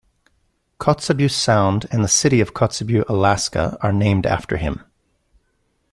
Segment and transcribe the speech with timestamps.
[0.79, 4.83] Kotzebue Sound and the city of Kotzebue, Alaska are named after him.